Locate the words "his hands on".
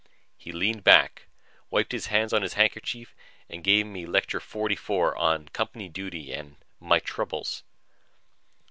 1.91-2.41